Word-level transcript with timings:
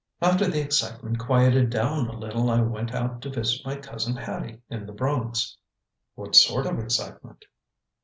After 0.19 0.47
the 0.47 0.59
excitement 0.59 1.19
quieted 1.19 1.69
down 1.69 2.07
a 2.07 2.17
little, 2.17 2.49
I 2.49 2.59
went 2.61 2.91
out 2.91 3.21
to 3.21 3.29
visit 3.29 3.63
my 3.63 3.75
cousin 3.75 4.15
Hattie, 4.15 4.63
in 4.67 4.87
the 4.87 4.93
Bronx." 4.93 5.57
"What 6.15 6.35
sort 6.35 6.65
of 6.65 6.79
excitement?" 6.79 7.45